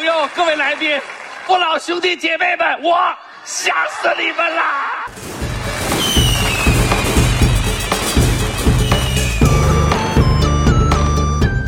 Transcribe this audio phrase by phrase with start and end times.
[0.00, 0.98] 朋友、各位来宾、
[1.44, 2.96] 父老兄弟姐妹们，我
[3.44, 5.04] 想死你们啦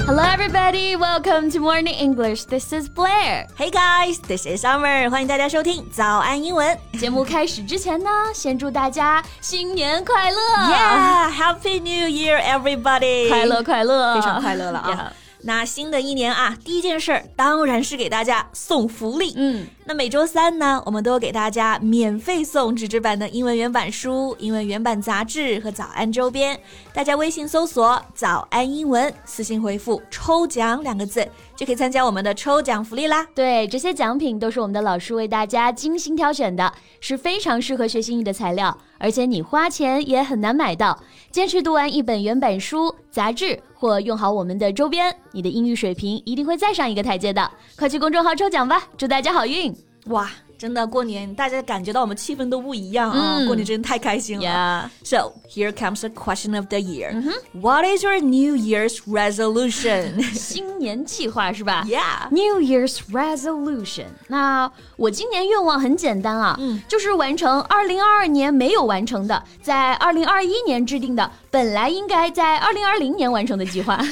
[0.06, 0.96] ！Hello, everybody.
[0.96, 2.46] Welcome to Morning English.
[2.46, 3.48] This is Blair.
[3.58, 5.10] Hey guys, this is Summer.
[5.10, 6.78] 欢迎大家收听早安英文。
[6.98, 10.38] 节目开始之前呢，先祝大家新年快乐
[10.70, 13.28] Yeah, Happy New Year, everybody！
[13.28, 15.12] 快乐快乐，非常快乐了啊！
[15.44, 19.32] 那新的一年啊，第一件事儿当然是给大家送福利。
[19.36, 26.58] 嗯，那每周三呢，我们都给大家免费送纸质版的英文原版书、英文原版杂志和早安周边。
[26.94, 33.26] 大家微信搜索“早安英文”，私信回复“抽奖”两个字，就可以参加我们的抽奖福利啦。
[33.34, 40.98] 对，这些奖品都是我们的老师为大家精心挑选的，是非常适合学英语的材料，而且你花钱也很难买到。
[41.30, 47.50] 坚持读完一本原版书、杂志，或用好我们的周边，你的英语水平一定会再上一个台阶的。
[47.76, 49.74] 快去公众号抽奖吧，祝大家好运！
[50.06, 50.28] 哇，
[50.61, 53.37] 真的过年大家感觉到我们气氛都不一样啊！
[53.37, 54.43] 嗯过年真的太开心了。
[54.43, 54.89] Yeah.
[55.07, 57.13] So here comes the question of the year.
[57.53, 60.19] What is your New Year's resolution?
[60.33, 62.27] 新年计划是吧 Yeah.
[62.31, 64.05] New Year's resolution。
[64.29, 74.03] 那我今年愿望很简单啊，嗯就是完成二零二二年没有完成的，在二零二一年制定的，本来应该在二零二零年完成的计划。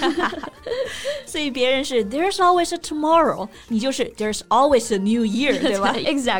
[1.26, 5.94] 所以别人是 There's always a tomorrow，你就是 There's always a new year，对吧？
[5.96, 6.36] exactly.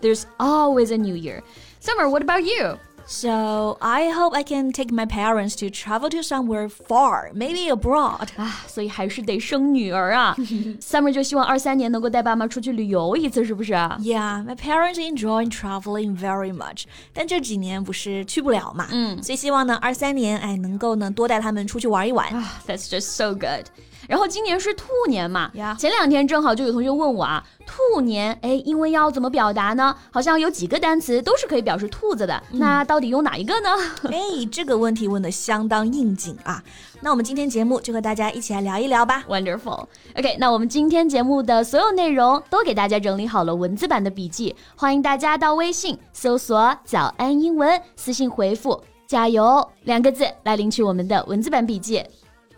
[0.00, 1.42] There's always a new year.
[1.80, 2.78] Summer, what about you?
[3.04, 8.28] So I hope I can take my parents to travel to somewhere far, maybe abroad.
[8.36, 10.36] 啊，所以还是得生女儿啊。
[10.80, 13.98] Summer 就希望二三年能够带爸妈出去旅游一次，是不是啊？
[14.00, 16.84] Yeah, my parents enjoy traveling very much.
[17.12, 22.28] 但这几年不是去不了嘛，嗯所以希望呢，二三年哎能够呢多带他们出去玩一玩。
[22.28, 23.66] 啊，That's just so good。
[24.07, 29.95] 然后今年是兔年嘛 Yeah 前两天正好就有同学问我啊，兔年哎，英文要怎么表达呢？
[30.11, 33.69] 好像有几个单词都是可以表示兔子的，那到底用哪一个呢？
[34.09, 34.19] 哎，
[34.51, 36.63] 这个问题问的相当应景啊！
[37.01, 39.23] 那我们今天节目就和大家一起来聊一聊吧。
[39.27, 39.85] Wonderful.
[40.15, 52.03] OK，那我们今天节目的所有内容都给大家整理好了文字版的笔记，欢迎大家到微信搜索“早安英文”，私信回复“加油”两个字来领取我们的文字版笔记。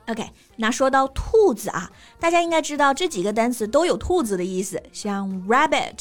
[0.09, 5.99] OK，那说到兔子啊，大家应该知道这几个单词都有兔子的意思，像 rabbit、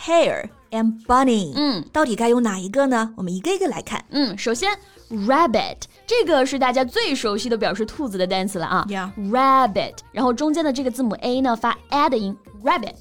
[0.00, 1.52] hare and bunny。
[1.56, 3.12] 嗯，到底该用哪一个呢？
[3.16, 4.04] 我们一个一个来看。
[4.10, 4.70] 嗯，首先
[5.10, 5.76] rabbit
[6.06, 8.86] 这个是大家最熟悉的表示兔子的单词了啊。
[8.88, 12.94] Yeah rabbit，然后中间的这个字母 a 呢发 a 的音，rabbit。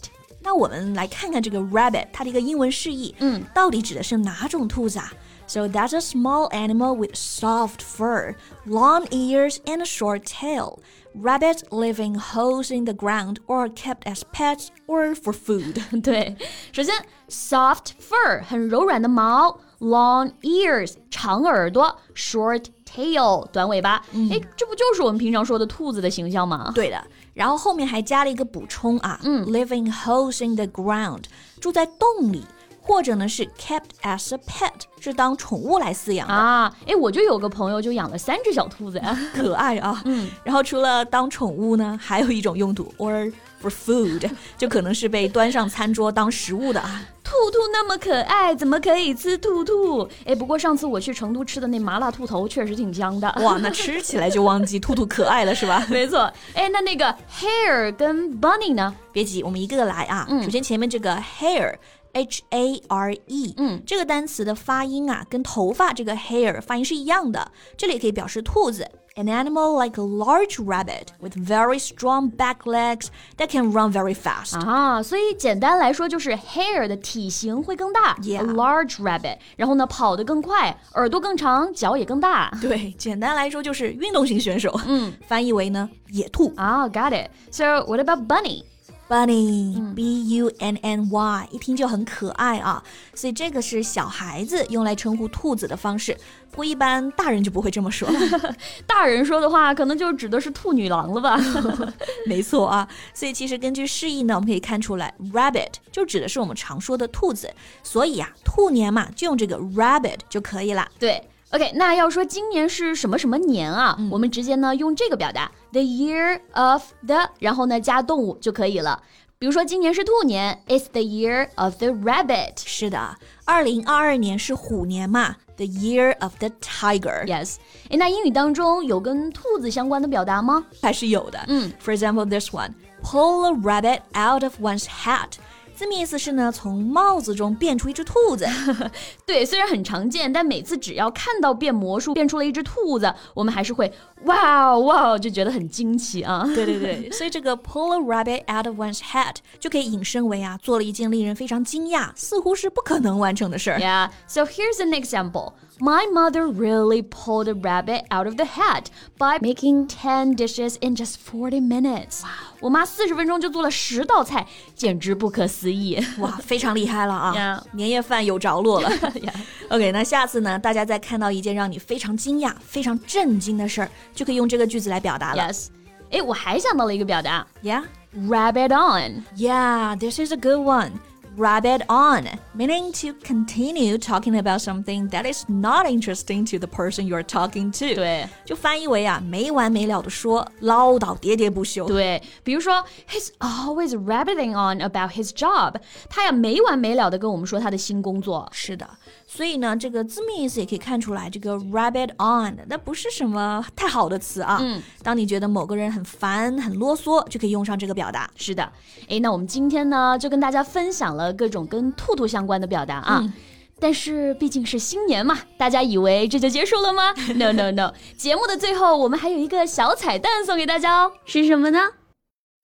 [0.47, 5.12] 那我们来看看这个 rabbit 它的一个英文释义，嗯，到底指的是哪种兔子啊？
[5.47, 8.36] So that's a small animal with soft fur,
[8.66, 10.78] long ears, and a short tail.
[11.14, 15.82] Rabbits live in holes in the ground or are kept as pets or for food.
[16.00, 16.36] 对，
[16.72, 16.94] 首先
[17.28, 24.03] soft fur 很柔软的毛，long ears 长耳朵，short tail 短尾巴。
[24.30, 26.72] 哎、这不就是我们平常说的兔子的形象吗？
[26.75, 27.04] 对的，
[27.37, 31.25] 然后后面还加了一个补充啊，嗯，live in holes in the ground，
[31.61, 32.43] 住在洞里，
[32.81, 36.33] 或者呢是 kept as a pet，是当宠物来饲养的。
[36.33, 39.15] 啊，哎，我就有个朋友就养了三只小兔子呀。
[39.35, 40.01] 可爱啊。
[40.05, 43.31] 嗯，然后除了当宠物呢，还有一种用途，or
[43.61, 44.27] for food，
[44.57, 47.05] 就可能是被端上餐桌当食物的啊。
[47.43, 50.09] 兔兔那么可爱，怎么可以吃兔兔？
[50.25, 53.31] 哎，不过上次我去成都吃的那麻辣兔头确实挺香的。
[53.41, 55.85] 哇，那吃起来就忘记兔兔可爱了是吧？
[55.89, 56.31] 没错。
[56.53, 57.05] 哎，那那个
[57.39, 58.93] hare 跟 bunny 呢？
[59.11, 60.25] 别急，我们一个个来啊。
[60.29, 61.75] 嗯首先前面这个 hair。
[62.16, 67.50] H A R E，嗯这个单词的发音啊，跟头发这个 hair 发音是一样的。
[67.76, 73.06] 这里也可以表示兔子，an animal like a large rabbit with very strong back legs
[73.38, 74.60] that can run very fast。
[74.60, 82.53] 啊，所以简单来说就是 hare 的体型会更大 Yeah a large rabbit，然后呢跑得更快，耳朵更长，脚也更大。
[82.60, 84.78] 对，简单来说就是运动型选手。
[84.86, 86.53] 嗯，翻译为呢野兔。
[86.56, 88.64] 啊，got it。So what about bunny？
[89.09, 92.84] Bunny, B U N N Y，一听就很可爱啊，
[93.16, 96.17] 所以这个是小孩子用来称呼兔子的方式。
[96.49, 98.09] 不过一般大人就不会这么说。
[98.85, 101.40] 大人说的话，可能就指的是兔女郎了吧？
[102.26, 107.53] 没错啊，所以其实根据释义呢，我们可以看出来，rabbit 就指的是我们常说的兔子，
[107.84, 110.87] 所以啊，兔年嘛，就用这个 rabbit 就可以了。
[110.99, 111.23] 对。
[111.52, 113.97] OK，那要说今年是什么什么年啊？
[114.11, 119.02] 我们直接呢用这个表达 the year of the，然后呢加动物就可以了。
[119.40, 122.53] 比如说今年是兔年，It's the year of the rabbit。
[122.66, 123.16] 是的，
[123.46, 127.55] 二零二二年是虎年嘛，the year of the tiger，Yes，
[127.90, 130.66] 诶，那英语当中有跟兔子相关的表达吗？
[130.82, 131.40] 还是有的。
[131.47, 132.73] 嗯，For example, this one.
[133.03, 135.38] pull a rabbit out of one's hat。
[135.78, 138.47] 字面意思是呢，从帽子中变出一只兔子。
[139.28, 143.94] 对，虽然很常见，但每次只要看到变魔术变出了一只兔子，我们还是会
[144.24, 146.44] 哇哇，就觉得很惊奇啊。
[146.56, 153.79] 对对对，所以这个 pull a rabbit out of one's hat 就可以引申为啊，做了一件令人非常惊讶，似乎是不可能完成的事儿。
[153.79, 155.53] Yeah, so here's an example.
[155.78, 158.84] My mother really pulled a rabbit out of the hat
[159.18, 162.21] by making 10 dishes in just 40 minutes.
[162.60, 164.47] 我妈四十分钟就做了十道菜，
[164.77, 165.98] 简直不可思议！
[166.21, 167.77] 哇，非常厉害了啊 Yeah.
[167.77, 168.89] 年夜饭有着落了。
[168.91, 169.34] Yeah.
[169.71, 175.42] OK，那下次呢，大家再看到一件让你非常惊讶、非常震惊的事儿，就可以用这个句子来表达了。
[175.42, 175.66] Yes.
[176.10, 177.83] 诶，我还想到了一个表达 Yeah,
[178.15, 179.24] ，rabbit on。
[179.36, 180.92] yeah, this is a good one.
[181.36, 187.06] Rabbit on, meaning to continue talking about something that is not interesting to the person
[187.06, 187.94] you are talking to.
[187.94, 191.86] 对就翻译为啊，没完没了的说，唠叨喋喋不休。
[191.86, 195.77] 对，比如说，He's always rabbiting on about his job。
[196.10, 198.47] 他呀没完没了的跟我们说他的新工作。
[198.53, 198.86] 是的，
[199.27, 204.59] 所以呢，这个字面意思也可以看出来，这个 rabbit on 那不是什么太好的词啊。
[204.60, 208.30] 嗯，当你觉得某个人很烦、很啰嗦，就可以用上这个表达。
[208.36, 208.71] 是的，
[209.09, 213.20] 诶，那我们今天呢就跟大家分享了 各种跟兔兔相关的表达啊。
[213.22, 213.34] 嗯
[213.79, 217.14] 但是毕竟是新年嘛，大家以为这就结束了吗？
[217.38, 217.94] No No No！
[218.18, 221.79] 节目的最后，我们还有一个小彩蛋送给大家哦，是什么呢？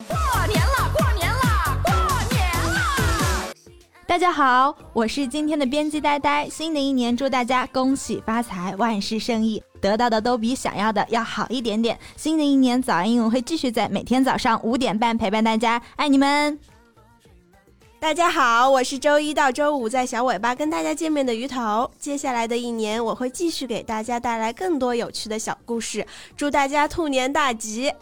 [0.07, 0.18] 过
[0.48, 1.94] 年了，过年了，过
[2.31, 3.54] 年了！
[4.07, 6.50] 大家好，我是今天的编辑呆呆。
[6.50, 11.95] 新的一年，祝大家恭喜发财，万事胜意，得到的都比想要的要好一点点。
[12.18, 16.72] 新的一年，早安英文会继续在每天早上五点半陪伴大家，爱你们！
[18.03, 21.89] 大家好，我是周一到周五在小尾巴跟大家见面的鱼头。
[21.97, 26.05] 接下来的一年，我会继续给大家带来更多有趣的小故事，
[26.35, 27.94] 祝大家兔年大吉！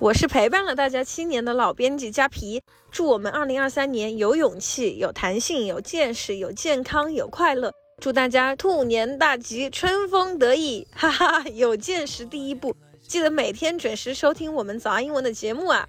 [0.00, 2.60] 我是陪伴了大家七年的老编辑加皮，
[2.90, 7.72] 祝我们二零二三年有勇气、有弹性、有见识、有健康、有快乐。
[8.02, 11.40] 祝大家兔年大吉，春风得意， 哈哈！
[11.54, 12.74] 有见识第一步，
[13.06, 15.86] 记得每天准时收听我们早安英文的节目啊！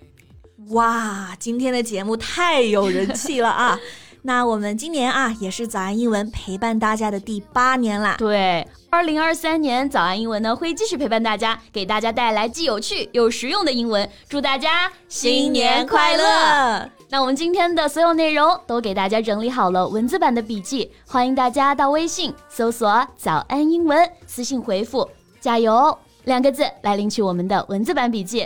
[0.72, 3.80] 哇，今天的节目太有人气了啊！
[4.24, 8.16] 那我们今年啊，也是早安英文陪伴大家的第八年啦。
[8.18, 14.10] 对，二零二三年早安英文呢会继续陪伴大家，给大家带来既有趣又实用的英文。
[14.28, 16.90] 祝大家新年快乐！！
[17.10, 23.98] 那我们今天的所有内容都给大家整理好了文字版的笔记，欢迎大家到微信搜索“早安英文”，
[24.28, 25.10] 私信回复
[25.40, 28.46] “加油”两个字来领取我们的文字版笔记。